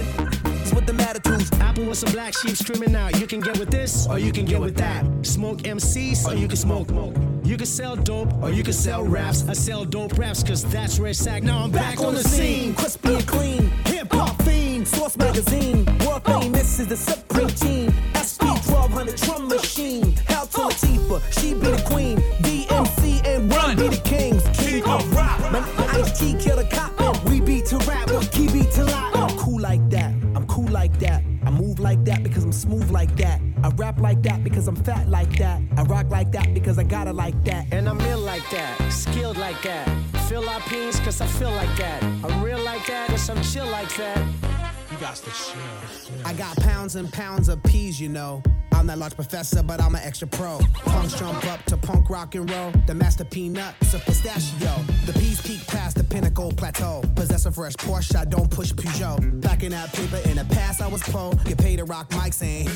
it's 0.65 0.73
what 0.73 0.87
the 0.87 0.93
matter 0.93 1.19
twos. 1.19 1.51
Apple 1.59 1.85
with 1.85 1.97
some 1.97 2.11
black 2.11 2.33
sheep 2.33 2.57
screaming 2.57 2.95
out. 2.95 3.19
You 3.19 3.27
can 3.27 3.39
get 3.39 3.57
with 3.59 3.69
this, 3.69 4.07
or 4.07 4.17
you 4.17 4.31
can 4.31 4.45
get 4.45 4.59
with 4.59 4.75
that. 4.77 5.05
Smoke 5.21 5.59
MCs, 5.59 6.27
or 6.27 6.35
you 6.35 6.47
can 6.47 6.57
smoke. 6.57 6.89
Smoke. 6.89 7.15
You 7.43 7.57
can 7.57 7.67
sell 7.67 7.95
dope, 7.95 8.33
or 8.41 8.49
you 8.49 8.63
can 8.63 8.73
sell 8.73 9.03
raps. 9.03 9.47
I 9.47 9.53
sell 9.53 9.85
dope 9.85 10.17
raps, 10.17 10.43
cause 10.43 10.63
that's 10.65 10.99
where 10.99 11.09
it's 11.09 11.27
at. 11.27 11.43
Now 11.43 11.63
I'm 11.63 11.71
back, 11.71 11.99
on 11.99 12.15
the 12.15 12.23
scene. 12.23 12.73
crispy 12.73 13.13
and 13.13 13.27
clean. 13.27 13.69
Hip 13.85 14.11
hop 14.11 14.41
fiend, 14.41 14.87
Source 14.87 15.17
magazine. 15.17 15.85
World 16.05 16.23
famous 16.25 16.79
is 16.79 16.87
the 16.87 16.97
supreme 16.97 17.49
team. 17.49 17.93
SP 18.17 18.41
1200 18.65 19.15
drum 19.17 19.47
machine. 19.47 20.15
Hell 20.27 20.47
to 20.47 20.61
Latifah, 20.61 21.21
she 21.39 21.53
be 21.53 21.59
the 21.59 21.83
queen. 21.85 22.17
DMC 22.41 23.23
and 23.27 23.51
Run 23.53 23.77
be 23.77 23.89
the 23.89 24.01
kings. 24.03 24.43
King 24.57 24.83
of 24.85 25.15
rap. 25.15 25.39
Man, 25.51 25.63
Ice 25.95 26.19
T 26.19 26.35
kill 26.39 26.57
the 26.57 26.67
cop. 26.71 26.94
Because 32.65 32.79
smooth 32.79 32.91
like 32.91 33.15
that. 33.17 33.41
I 33.63 33.69
rap 33.75 33.99
like 33.99 34.21
that 34.23 34.43
because 34.43 34.67
I'm 34.67 34.75
fat 34.75 35.07
like 35.07 35.37
that. 35.37 35.61
I 35.77 35.83
rock 35.83 36.09
like 36.09 36.31
that 36.31 36.53
because 36.53 36.77
I 36.77 36.83
got 36.83 37.07
it 37.07 37.13
like 37.13 37.43
that. 37.45 37.65
And 37.71 37.87
I'm 37.87 37.99
ill 38.01 38.19
like 38.19 38.47
that, 38.51 38.91
skilled 38.91 39.37
like 39.37 39.61
that. 39.63 39.87
Philippines, 40.27 40.99
cause 40.99 41.21
I 41.21 41.27
feel 41.27 41.51
like 41.51 41.75
that. 41.77 42.03
I'm 42.03 42.43
real 42.43 42.59
like 42.63 42.85
that, 42.87 43.09
cause 43.09 43.29
I'm 43.29 43.41
chill 43.41 43.67
like 43.67 43.93
that. 43.97 44.54
You 44.95 45.01
got 45.01 45.15
to. 45.17 45.31
I 46.23 46.31
got 46.31 46.55
pounds 46.55 46.95
and 46.95 47.11
pounds 47.11 47.49
of 47.49 47.61
peas, 47.63 47.99
you 47.99 48.07
know. 48.07 48.41
I'm 48.75 48.87
that 48.87 48.97
large 48.97 49.15
professor, 49.15 49.63
but 49.63 49.81
I'm 49.81 49.95
an 49.95 50.01
extra 50.03 50.27
pro. 50.27 50.59
Punks 50.85 51.17
jump 51.17 51.43
up 51.47 51.63
to 51.65 51.77
punk 51.77 52.09
rock 52.09 52.35
and 52.35 52.49
roll. 52.49 52.71
The 52.85 52.93
master 52.93 53.25
peanut's 53.25 53.93
a 53.93 53.99
pistachio. 53.99 54.71
The 55.05 55.13
peas 55.13 55.41
peak 55.41 55.65
past 55.65 55.97
the 55.97 56.03
pinnacle 56.03 56.51
plateau. 56.51 57.01
Possess 57.15 57.45
a 57.45 57.51
fresh 57.51 57.73
Porsche, 57.73 58.15
I 58.15 58.25
don't 58.25 58.51
push 58.51 58.71
Peugeot. 58.73 59.41
Back 59.41 59.63
in 59.63 59.71
that 59.71 59.91
paper 59.91 60.17
in 60.29 60.37
the 60.37 60.45
past, 60.53 60.81
I 60.81 60.87
was 60.87 61.01
pro. 61.01 61.31
Get 61.45 61.57
paid 61.57 61.77
to 61.77 61.85
rock 61.85 62.09
mics 62.11 62.41
and 62.43 62.69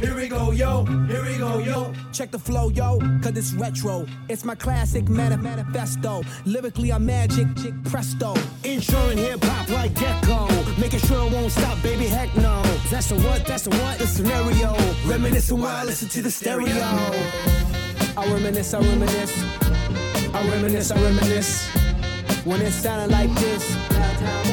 here 0.00 0.14
we 0.14 0.28
go, 0.28 0.52
yo. 0.52 0.84
Here 0.84 1.24
we 1.24 1.38
go, 1.38 1.58
yo. 1.58 1.92
Check 2.12 2.30
the 2.30 2.38
flow, 2.38 2.68
yo, 2.68 2.98
cause 3.22 3.36
it's 3.36 3.52
retro. 3.54 4.06
It's 4.28 4.44
my 4.44 4.54
classic 4.54 5.08
mani- 5.08 5.42
manifesto. 5.42 6.22
Lyrically, 6.44 6.92
I'm 6.92 7.04
magic, 7.04 7.48
chick 7.56 7.74
presto. 7.84 8.34
Insuring 8.62 9.18
hip 9.18 9.42
hop 9.42 9.68
like 9.70 9.94
Gecko. 9.94 10.46
Making 10.78 11.00
sure 11.00 11.26
it 11.26 11.32
won't 11.32 11.41
stop, 11.48 11.82
baby, 11.82 12.06
heck 12.06 12.34
no. 12.36 12.62
That's 12.90 13.08
the 13.08 13.16
what, 13.16 13.46
that's 13.46 13.64
the 13.64 13.70
what, 13.70 13.98
The 13.98 14.06
scenario. 14.06 14.76
Reminiscing 15.06 15.58
while 15.58 15.76
I 15.76 15.84
listen 15.84 16.08
to 16.10 16.22
the 16.22 16.30
stereo. 16.30 16.72
I 18.16 18.26
reminisce, 18.32 18.74
I 18.74 18.80
reminisce. 18.80 19.42
I 20.34 20.48
reminisce, 20.50 20.90
I 20.90 21.02
reminisce. 21.02 21.68
When 22.44 22.60
it 22.60 22.72
sounded 22.72 23.10
like 23.10 23.32
this. 23.36 24.51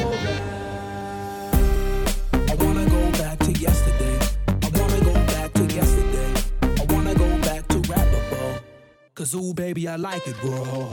Cause 9.20 9.34
ooh, 9.34 9.52
baby, 9.52 9.86
I 9.86 9.96
like 9.96 10.26
it 10.26 10.42
raw. 10.42 10.88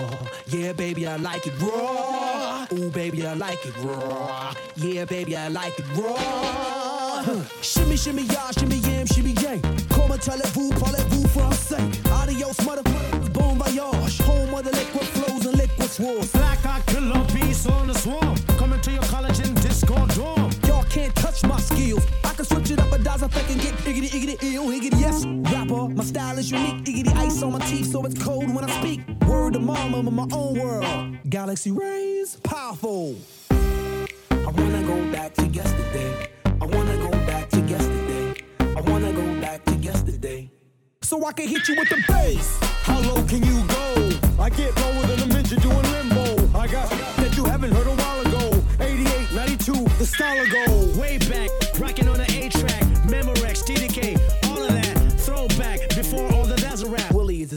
Yeah, 0.47 0.73
baby, 0.73 1.07
I 1.07 1.15
like 1.15 1.47
it 1.47 1.53
raw. 1.61 2.67
Ooh, 2.73 2.89
baby, 2.89 3.25
I 3.25 3.33
like 3.35 3.65
it 3.65 3.73
raw. 3.77 4.53
Yeah, 4.75 5.05
baby, 5.05 5.37
I 5.37 5.47
like 5.47 5.79
it 5.79 5.85
raw. 5.95 7.23
Shimmy, 7.61 7.95
shimmy, 7.95 8.23
y'all, 8.23 8.51
shimmy, 8.51 8.79
yam, 8.79 9.05
shimmy, 9.05 9.31
yang. 9.41 9.61
Comment, 9.87 10.19
parlez-vous, 10.19 10.73
parlez-vous 10.73 11.25
français. 11.29 11.79
Adios, 12.21 12.57
motherfucker, 12.65 13.31
bon 13.31 13.55
voyage. 13.55 14.19
Home 14.23 14.53
of 14.53 14.65
the 14.65 14.75
liquid 14.75 15.07
flows 15.15 15.45
and 15.45 15.57
liquid 15.57 15.89
swords. 15.89 16.33
Black 16.33 16.65
eye 16.65 16.81
killer 16.87 17.23
beast 17.33 17.69
on 17.69 17.87
the 17.87 17.93
swarm. 17.93 18.35
Coming 18.59 18.81
to 18.81 18.91
your 18.91 19.03
college 19.03 19.39
in 19.39 19.53
Discord 19.53 20.09
dorm. 20.15 20.51
Y'all 20.67 20.83
can't 20.89 21.15
touch 21.15 21.45
my 21.45 21.61
skills. 21.61 22.03
Can 22.37 22.45
switch 22.45 22.69
it 22.69 22.79
up 22.79 22.91
a 22.91 22.99
dozen 22.99 23.31
I 23.33 23.41
can 23.41 23.57
get 23.57 23.73
iggity, 23.77 24.09
iggity, 24.09 24.53
ill, 24.53 24.67
iggity, 24.67 24.99
yes. 24.99 25.25
Rapper, 25.25 25.89
my 25.89 26.03
style 26.03 26.37
is 26.37 26.51
unique. 26.51 26.83
Iggity 26.85 27.15
ice 27.15 27.41
on 27.41 27.53
my 27.53 27.59
teeth, 27.61 27.91
so 27.91 28.05
it's 28.05 28.21
cold 28.23 28.53
when 28.53 28.63
I 28.63 28.69
speak. 28.79 29.01
Word 29.25 29.53
to 29.53 29.59
mama, 29.59 29.97
I'm 29.97 30.07
in 30.07 30.13
my 30.13 30.27
own 30.31 30.59
world. 30.59 31.17
Galaxy 31.27 31.71
rays, 31.71 32.35
powerful. 32.43 33.15
I 33.49 34.51
wanna 34.55 34.83
go 34.83 35.11
back 35.11 35.33
to 35.33 35.47
yesterday. 35.47 36.29
I 36.45 36.65
wanna 36.65 36.97
go 36.97 37.09
back 37.25 37.49
to 37.49 37.59
yesterday. 37.61 38.35
I 38.59 38.81
wanna 38.81 39.13
go 39.13 39.41
back 39.41 39.65
to 39.65 39.73
yesterday. 39.77 40.51
So 41.01 41.25
I 41.25 41.33
can 41.33 41.47
hit 41.47 41.67
you 41.67 41.75
with 41.75 41.89
the 41.89 42.03
bass. 42.07 42.59
How 42.83 42.99
low 42.99 43.23
can 43.23 43.41
you 43.41 43.65
go? 43.65 44.11
I 44.39 44.51
get 44.51 44.75
lower 44.77 45.07
than 45.07 45.21
a 45.21 45.33
midget 45.33 45.59
doing 45.63 45.91
limbo. 45.91 46.55
I 46.55 46.67
got 46.67 46.87
that 46.91 47.35
you 47.35 47.45
haven't 47.45 47.71
heard 47.71 47.87
a 47.87 47.95
while 47.95 48.21
ago. 48.27 48.63
88, 48.79 49.33
92, 49.33 49.73
the 49.97 50.05
style 50.05 50.39
of 50.39 50.51
go. 50.51 50.86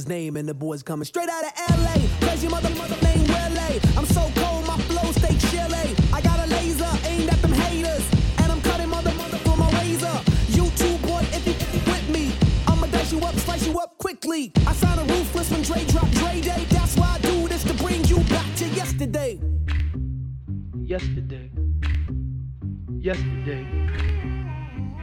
his 0.00 0.08
name, 0.08 0.36
and 0.36 0.48
the 0.48 0.54
boys 0.54 0.82
coming 0.82 1.04
straight 1.04 1.28
out 1.28 1.44
of 1.44 1.52
LA. 1.84 1.94
Cause 2.26 2.42
your 2.42 2.50
mother, 2.50 2.70
mother 2.70 2.96
name 3.04 3.26
Willie. 3.28 3.80
I'm 3.98 4.06
so 4.06 4.22
cold, 4.40 4.66
my 4.66 4.78
flow 4.88 5.12
stay 5.12 5.36
chilly. 5.50 5.88
Eh? 5.92 6.16
I 6.16 6.20
got 6.22 6.38
a 6.44 6.46
laser 6.48 6.90
aimed 7.04 7.28
at 7.28 7.40
them 7.42 7.52
haters, 7.52 8.04
and 8.38 8.50
I'm 8.50 8.62
cutting 8.62 8.88
mother, 8.88 9.12
mother 9.14 9.36
for 9.44 9.56
my 9.58 9.70
razor. 9.78 10.16
You 10.56 10.64
YouTube 10.64 11.02
boy, 11.02 11.22
if 11.36 11.44
you 11.46 11.54
with 11.92 12.08
me, 12.08 12.32
I'ma 12.66 12.86
dice 12.86 13.12
you 13.12 13.20
up, 13.20 13.34
slice 13.36 13.66
you 13.66 13.78
up 13.78 13.98
quickly. 13.98 14.52
I 14.66 14.72
sound 14.72 15.00
a 15.00 15.04
ruthless 15.12 15.50
when 15.50 15.62
Dre 15.62 15.84
drop 15.92 16.08
Dre 16.12 16.40
Day. 16.40 16.64
That's 16.70 16.96
why 16.96 17.16
I 17.16 17.18
do 17.20 17.46
this 17.48 17.62
to 17.64 17.74
bring 17.74 18.02
you 18.04 18.20
back 18.34 18.48
to 18.56 18.66
yesterday. 18.68 19.38
Yesterday. 20.80 21.50
Yesterday. 22.98 23.66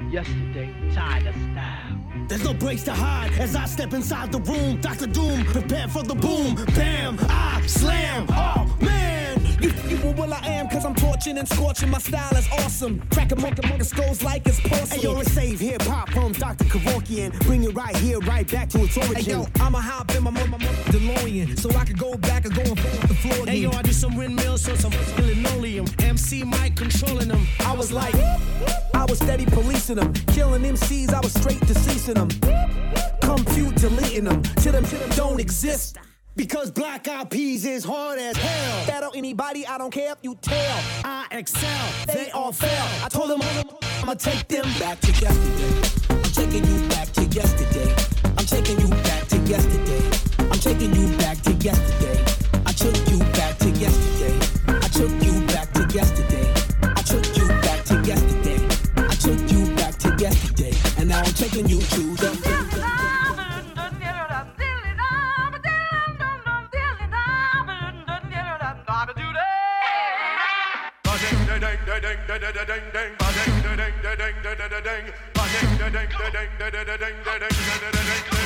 Yesterday. 0.10 0.70
Tired 0.96 1.28
of 1.28 1.36
style. 1.36 1.87
There's 2.28 2.44
no 2.44 2.54
breaks 2.54 2.84
to 2.84 2.94
hide 2.94 3.32
as 3.40 3.56
I 3.56 3.66
step 3.66 3.94
inside 3.94 4.32
the 4.32 4.40
room. 4.40 4.82
Dr. 4.82 5.08
Doom, 5.08 5.46
prepare 5.46 5.88
for 5.88 6.04
the 6.04 6.16
boom. 6.16 6.56
Bam, 6.76 7.18
I 7.22 7.66
slam. 7.68 8.26
Oh 8.30 8.78
man, 8.82 9.40
you, 9.62 9.72
you 9.88 9.98
are 10.10 10.14
what 10.14 10.32
I 10.34 10.46
am, 10.46 10.68
cause 10.68 10.84
I'm 10.84 10.94
torching 10.94 11.38
and 11.38 11.48
scorching. 11.48 11.90
My 11.90 12.00
style 12.00 12.36
is 12.36 12.48
awesome. 12.52 13.02
Crack 13.12 13.32
a 13.32 13.38
monk 13.38 13.64
among 13.64 13.82
skulls 13.84 14.24
like 14.24 14.46
it's 14.46 14.60
porcelain. 14.60 15.00
Hey, 15.00 15.04
yo, 15.04 15.20
it's 15.22 15.32
save 15.32 15.60
hip 15.62 15.82
hop 15.84 16.10
from 16.10 16.34
Dr. 16.34 16.66
Kevorkian. 16.66 17.32
Bring 17.46 17.64
it 17.64 17.74
right 17.74 17.96
here, 17.96 18.20
right 18.20 18.50
back 18.52 18.68
to 18.70 18.84
its 18.84 18.98
origin. 18.98 19.16
Hey, 19.16 19.32
yo, 19.32 19.48
I'ma 19.62 19.80
hop 19.80 20.14
in 20.14 20.24
my 20.24 20.32
mama 20.32 20.58
DeLorean 20.58 21.58
so 21.58 21.70
I 21.78 21.86
can 21.86 21.96
go 21.96 22.16
back 22.16 22.44
and 22.44 22.54
go 22.54 22.62
and 22.62 22.78
fuck 22.78 23.08
the 23.08 23.16
floor. 23.16 23.46
Hey 23.48 23.60
yo, 23.60 23.72
I 23.72 23.82
do 23.82 23.94
some 23.94 24.18
windmills 24.18 24.68
on 24.68 24.78
some 24.78 24.92
linoleum. 25.18 25.86
MC 26.00 26.44
Mike 26.44 26.76
controlling 26.76 27.30
them. 27.30 27.48
I 27.62 27.74
was 27.74 27.94
like, 27.94 28.16
I 28.16 28.87
was 29.10 29.20
steady 29.20 29.46
policing 29.46 29.96
them. 29.96 30.14
Killing 30.34 30.64
MCs, 30.64 31.14
I 31.14 31.20
was 31.20 31.34
straight 31.34 31.60
deceasing 31.62 32.16
them. 32.16 32.30
Compute 33.22 33.76
deleting 33.76 34.26
them. 34.26 34.42
To 34.42 34.72
them, 34.72 34.84
to 34.86 34.96
them 34.96 35.10
don't 35.10 35.40
exist. 35.40 35.98
Because 36.36 36.70
Black 36.70 37.08
Eyed 37.08 37.32
Peas 37.32 37.66
is 37.66 37.84
hard 37.84 38.20
as 38.20 38.38
hell. 38.38 38.88
Battle 38.88 39.12
anybody, 39.16 39.66
I 39.66 39.78
don't 39.78 39.92
care 39.92 40.12
if 40.12 40.20
you 40.22 40.36
tell. 40.36 40.80
I 41.04 41.26
excel, 41.32 41.90
They 42.14 42.30
all 42.32 42.52
fail. 42.52 42.86
I 43.04 43.10
told 43.10 43.32
them 43.32 43.42
I'ma 44.02 44.14
take 44.14 44.48
them 44.48 44.66
back 44.80 45.00
to 45.02 45.12
yesterday. 45.12 45.98
I'm 46.10 46.22
taking 46.22 46.66
you 46.66 46.88
back 46.90 47.12
to 47.14 47.24
yesterday. 47.24 47.96
I'm 48.38 48.46
taking 48.46 48.80
you 48.80 48.90
back 48.90 49.28
to 49.30 49.38
yesterday. 49.40 50.18
I'm 50.40 50.60
taking 50.60 50.94
you 50.96 51.18
back 51.18 51.42
to 51.42 51.54
yesterday. 51.54 52.24
I 52.66 52.72
took 52.72 53.07
taking 61.38 61.70
you 61.70 61.80
to 61.80 62.16
the 62.16 62.58
Seven 77.98 78.37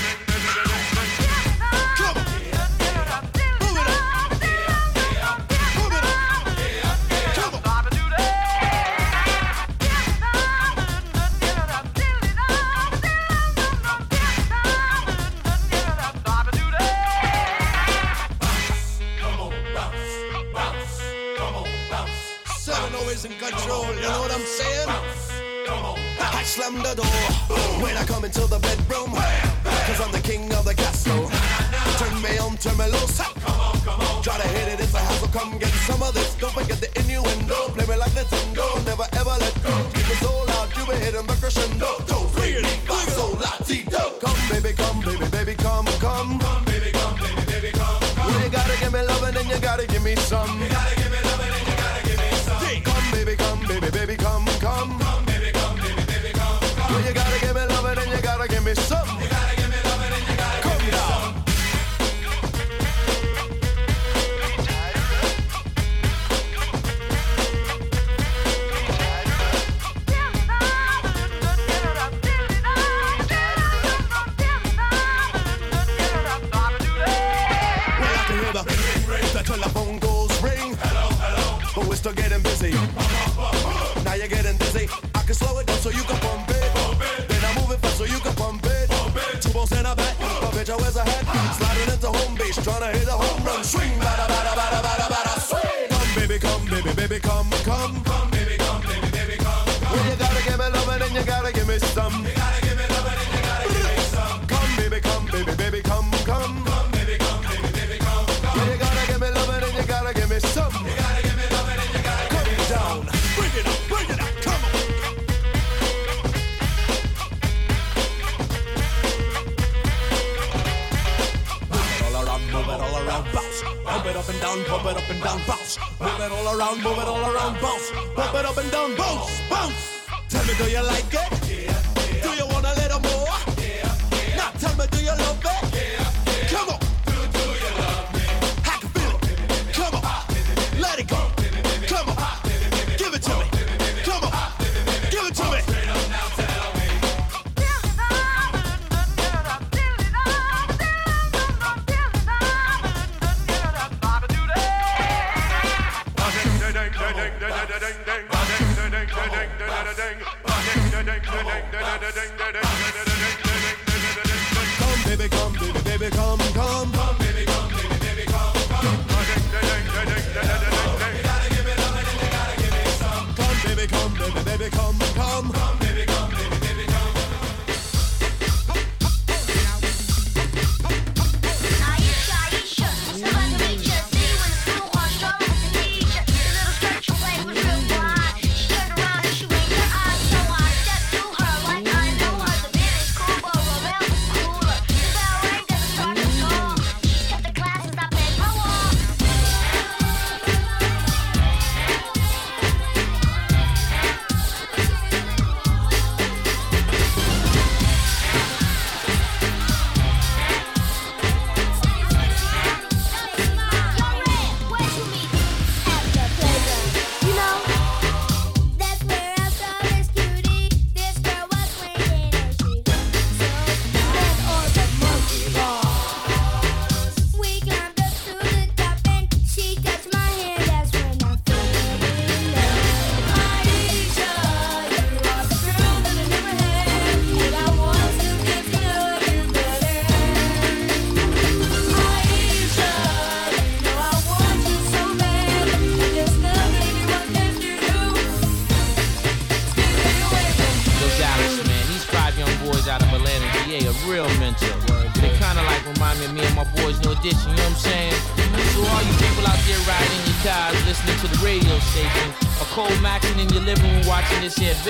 what 24.31 24.39
I'm 24.39 24.47
saying? 24.47 24.87
I 26.21 26.43
slam 26.43 26.75
the 26.77 26.95
door 26.95 27.83
when 27.83 27.97
I 27.97 28.05
come 28.05 28.23
into 28.23 28.41
the 28.47 28.59
bedroom. 28.59 29.11
Cause 29.11 29.99
I'm 29.99 30.11
the 30.11 30.21
king 30.21 30.53
of 30.53 30.63
the 30.63 30.73
castle. 30.73 31.29
Turn 31.99 32.21
me 32.21 32.37
on, 32.37 32.55
turn 32.57 32.77
me 32.77 32.85
loose. 32.85 33.17
Try 34.23 34.37
to 34.37 34.47
hit 34.47 34.67
it, 34.73 34.79
it's 34.79 34.93
a 34.93 34.99
hassle. 34.99 35.27
Come 35.27 35.57
get 35.57 35.69
some 35.69 36.01
of 36.01 36.13
this. 36.13 36.35
Don't 36.35 36.53
forget 36.53 36.79
the 36.79 36.87
innuendo. 36.99 37.69
Play 37.75 37.85
me 37.87 37.95
like 37.97 38.13
the 38.13 38.23
tango. 38.23 38.79
Never 38.85 39.07
ever 39.13 39.35
let 39.39 39.63
go. 39.63 40.00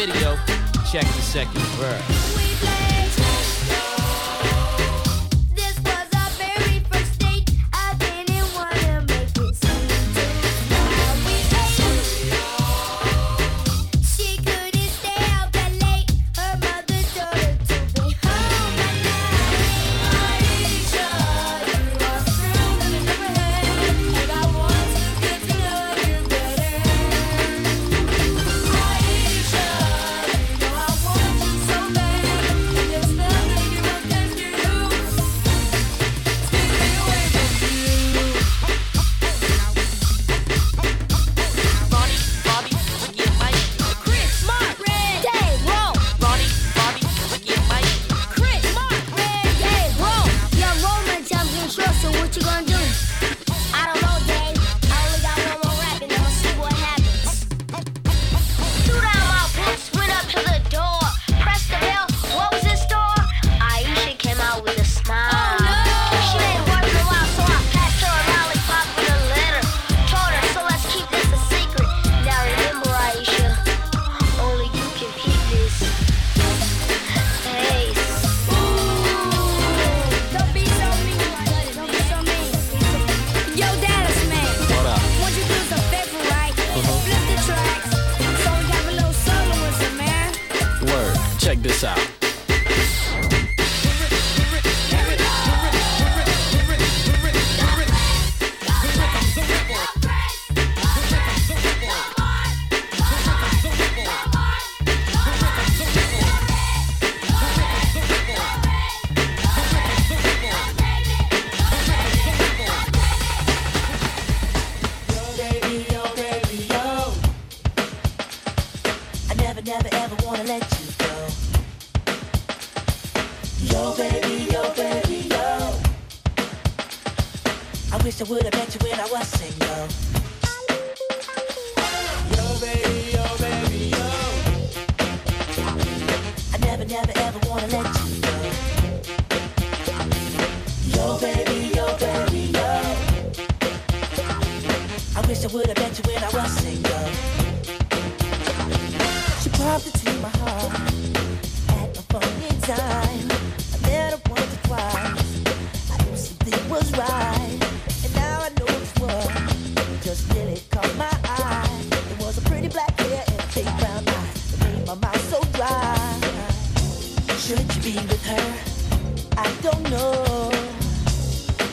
video, 0.07 0.35
check 0.91 1.03
the 1.03 1.21
second 1.21 1.61
verse. 1.77 2.20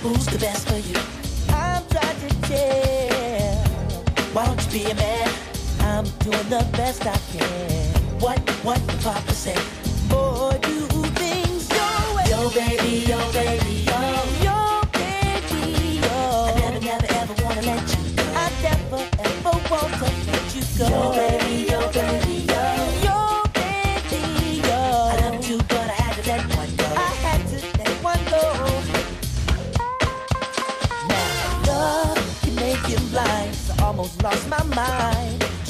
Who's 0.08 0.24
the 0.24 0.38
best 0.38 0.66
for 0.66 0.78
you? 0.78 0.96
I'm 1.50 1.86
trying 1.88 2.18
to 2.24 2.30
tell. 2.48 3.56
Why 4.32 4.46
don't 4.46 4.64
you 4.64 4.70
be 4.72 4.90
a 4.90 4.94
man? 4.94 5.28
I'm 5.80 6.04
doing 6.24 6.48
the 6.48 6.66
best 6.72 7.06
I 7.06 7.18
can. 7.30 8.18
What, 8.18 8.38
what 8.64 8.80
the 8.86 8.96
papa 9.04 9.32
said? 9.34 9.60
Boy, 10.08 10.58
do 10.62 10.86
things 11.20 11.68
your 11.68 12.16
way. 12.16 12.24
Yo, 12.30 12.48
baby, 12.48 13.04
yo, 13.04 13.18
baby, 13.32 13.84
yo. 13.84 14.00
Yo, 14.48 14.80
baby, 14.96 16.00
yo. 16.00 16.08
I 16.08 16.54
never, 16.58 16.80
never, 16.80 17.06
ever 17.12 17.44
want 17.44 17.58
to 17.60 17.66
let 17.66 17.84
you 17.92 18.16
go. 18.16 18.22
I 18.32 18.50
never, 18.62 19.02
ever 19.28 19.54
want 19.70 19.92
to 19.92 20.08
let 20.32 20.54
you 20.56 20.62
go. 20.78 20.88
Yo, 20.88 21.12
baby. 21.12 21.37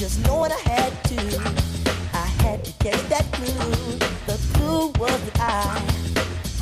just 0.08 0.26
knowing 0.26 0.50
I 0.50 0.60
had 0.60 1.04
to. 1.04 1.18
I 2.14 2.26
had 2.42 2.64
to 2.64 2.72
get 2.82 2.96
that 3.10 3.26
clue. 3.32 3.98
The 4.26 4.38
clue 4.54 4.88
was 4.98 5.20
that 5.32 5.82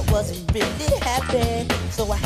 I 0.01 0.13
wasn't 0.13 0.53
really 0.53 0.99
happy, 1.01 1.69
so 1.91 2.11
I 2.11 2.17